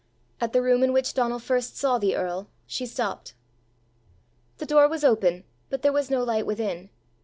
[0.39, 3.35] At the room in which Donal first saw the earl, she stopped.
[4.57, 6.89] The door was open, but there was no light within.